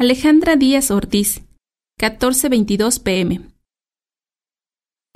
Alejandra 0.00 0.54
Díaz 0.54 0.92
Ortiz, 0.92 1.42
14:22 1.98 3.00
pm. 3.00 3.40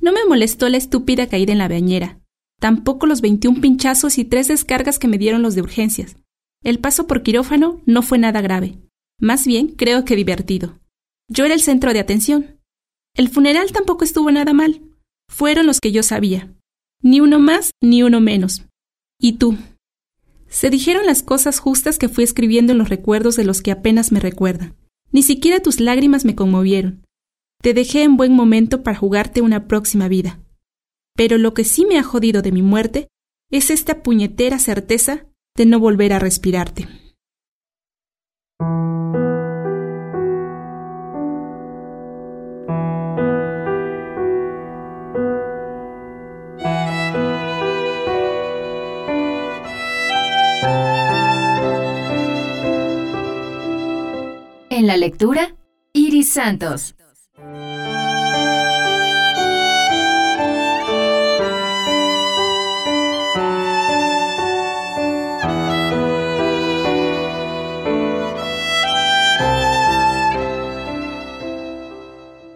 No 0.01 0.11
me 0.11 0.25
molestó 0.25 0.67
la 0.67 0.75
estúpida 0.75 1.29
caída 1.29 1.53
en 1.53 1.59
la 1.59 1.69
bañera, 1.69 2.19
tampoco 2.59 3.05
los 3.05 3.21
21 3.21 3.61
pinchazos 3.61 4.17
y 4.17 4.25
tres 4.25 4.49
descargas 4.49 4.99
que 4.99 5.07
me 5.07 5.17
dieron 5.17 5.41
los 5.41 5.55
de 5.55 5.61
urgencias. 5.61 6.17
El 6.65 6.79
paso 6.79 7.07
por 7.07 7.23
quirófano 7.23 7.81
no 7.85 8.01
fue 8.01 8.17
nada 8.17 8.41
grave, 8.41 8.77
más 9.21 9.47
bien 9.47 9.69
creo 9.69 10.03
que 10.03 10.17
divertido. 10.17 10.77
Yo 11.29 11.45
era 11.45 11.53
el 11.53 11.61
centro 11.61 11.93
de 11.93 12.01
atención. 12.01 12.59
El 13.15 13.29
funeral 13.29 13.71
tampoco 13.71 14.03
estuvo 14.03 14.31
nada 14.31 14.51
mal. 14.51 14.81
Fueron 15.29 15.65
los 15.65 15.79
que 15.79 15.93
yo 15.93 16.03
sabía. 16.03 16.53
Ni 17.01 17.21
uno 17.21 17.39
más 17.39 17.71
ni 17.81 18.03
uno 18.03 18.19
menos. 18.19 18.65
¿Y 19.17 19.37
tú? 19.37 19.57
Se 20.53 20.69
dijeron 20.69 21.07
las 21.07 21.23
cosas 21.23 21.57
justas 21.57 21.97
que 21.97 22.09
fui 22.09 22.23
escribiendo 22.23 22.73
en 22.73 22.77
los 22.77 22.87
recuerdos 22.87 23.35
de 23.35 23.43
los 23.43 23.63
que 23.63 23.71
apenas 23.71 24.11
me 24.11 24.19
recuerdan. 24.19 24.75
Ni 25.11 25.23
siquiera 25.23 25.61
tus 25.61 25.79
lágrimas 25.79 26.25
me 26.25 26.35
conmovieron. 26.35 27.03
Te 27.63 27.73
dejé 27.73 28.03
en 28.03 28.17
buen 28.17 28.33
momento 28.33 28.83
para 28.83 28.95
jugarte 28.95 29.41
una 29.41 29.67
próxima 29.67 30.07
vida. 30.07 30.39
Pero 31.15 31.39
lo 31.39 31.55
que 31.55 31.63
sí 31.63 31.87
me 31.87 31.97
ha 31.97 32.03
jodido 32.03 32.43
de 32.43 32.51
mi 32.51 32.61
muerte 32.61 33.07
es 33.49 33.71
esta 33.71 34.03
puñetera 34.03 34.59
certeza 34.59 35.25
de 35.57 35.65
no 35.65 35.79
volver 35.79 36.13
a 36.13 36.19
respirarte. 36.19 36.87
En 54.83 54.87
la 54.87 54.97
lectura, 54.97 55.55
Iris 55.93 56.33
Santos. 56.33 56.93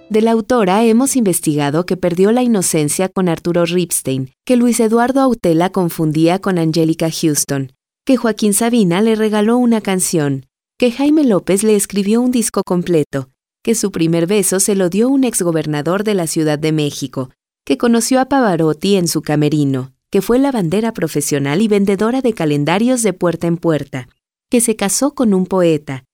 De 0.09 0.21
la 0.21 0.31
autora 0.31 0.83
hemos 0.83 1.15
investigado 1.15 1.85
que 1.85 1.95
perdió 1.95 2.33
la 2.33 2.43
inocencia 2.43 3.07
con 3.07 3.29
Arturo 3.29 3.63
Ripstein, 3.63 4.33
que 4.43 4.57
Luis 4.57 4.81
Eduardo 4.81 5.21
Autela 5.21 5.69
confundía 5.69 6.39
con 6.39 6.57
Angélica 6.57 7.09
Houston, 7.09 7.71
que 8.03 8.17
Joaquín 8.17 8.53
Sabina 8.53 8.99
le 8.99 9.15
regaló 9.15 9.57
una 9.57 9.79
canción, 9.79 10.46
que 10.77 10.91
Jaime 10.91 11.23
López 11.23 11.63
le 11.63 11.75
escribió 11.75 12.21
un 12.21 12.29
disco 12.29 12.61
completo, 12.63 13.31
que 13.63 13.73
su 13.73 13.91
primer 13.91 14.27
beso 14.27 14.59
se 14.59 14.75
lo 14.75 14.89
dio 14.89 15.09
un 15.09 15.23
exgobernador 15.23 16.03
de 16.03 16.13
la 16.13 16.27
Ciudad 16.27 16.59
de 16.59 16.71
México, 16.71 17.31
que 17.65 17.79
conoció 17.79 18.19
a 18.19 18.25
Pavarotti 18.25 18.95
en 18.95 19.07
su 19.07 19.23
camerino, 19.23 19.93
que 20.11 20.21
fue 20.21 20.37
lavandera 20.37 20.93
profesional 20.93 21.63
y 21.63 21.67
vendedora 21.67 22.21
de 22.21 22.33
calendarios 22.33 23.01
de 23.01 23.13
puerta 23.13 23.47
en 23.47 23.57
puerta, 23.57 24.07
que 24.51 24.61
se 24.61 24.75
casó 24.75 25.15
con 25.15 25.33
un 25.33 25.47
poeta. 25.47 26.05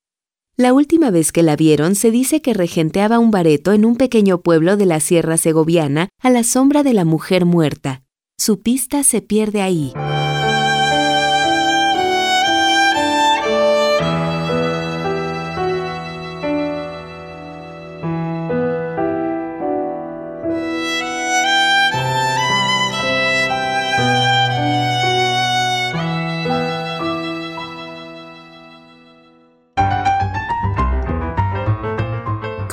La 0.56 0.72
última 0.72 1.10
vez 1.10 1.30
que 1.30 1.42
la 1.42 1.56
vieron 1.56 1.94
se 1.94 2.10
dice 2.10 2.40
que 2.40 2.54
regenteaba 2.54 3.18
un 3.18 3.30
bareto 3.30 3.72
en 3.72 3.84
un 3.84 3.96
pequeño 3.96 4.40
pueblo 4.40 4.78
de 4.78 4.86
la 4.86 5.00
Sierra 5.00 5.36
Segoviana 5.36 6.08
a 6.22 6.30
la 6.30 6.42
sombra 6.42 6.82
de 6.82 6.94
la 6.94 7.04
mujer 7.04 7.44
muerta. 7.44 8.02
Su 8.38 8.62
pista 8.62 9.02
se 9.02 9.20
pierde 9.20 9.60
ahí. 9.60 9.92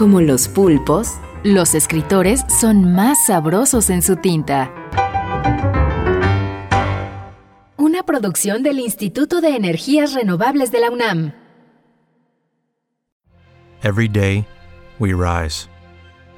Como 0.01 0.19
los 0.19 0.47
pulpos, 0.47 1.19
los 1.44 1.75
escritores 1.75 2.44
son 2.47 2.91
más 2.95 3.23
sabrosos 3.28 3.91
en 3.91 4.01
su 4.01 4.16
tinta. 4.16 4.72
Una 7.78 8.01
producción 8.01 8.63
del 8.63 8.79
Instituto 8.79 9.41
de 9.41 9.56
Energías 9.56 10.16
Renovables 10.16 10.72
de 10.72 10.79
la 10.79 10.90
UNAM. 10.90 11.34
Every 13.84 14.07
day, 14.07 14.47
we 14.97 15.13
rise, 15.13 15.69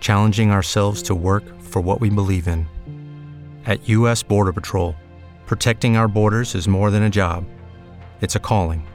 challenging 0.02 0.52
ourselves 0.52 1.02
to 1.03 1.16
work 1.16 1.46
for 1.62 1.81
what 1.81 2.02
we 2.02 2.09
believe 2.09 2.50
in. 2.50 2.68
At 3.66 3.88
U.S. 3.88 4.23
Border 4.23 4.52
Patrol, 4.52 4.94
protecting 5.46 5.96
our 5.96 6.09
borders 6.09 6.53
is 6.53 6.68
more 6.68 6.91
than 6.91 7.03
a 7.03 7.09
job, 7.09 7.46
it's 8.19 8.35
a 8.35 8.40
calling. 8.40 8.85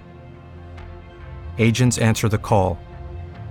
Agents 1.56 1.96
answer 1.96 2.28
the 2.28 2.36
call 2.36 2.76